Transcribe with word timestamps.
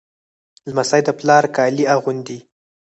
لمسی 0.69 1.01
د 1.05 1.09
پلار 1.19 1.43
کالي 1.55 1.83
اغوندي. 1.95 2.39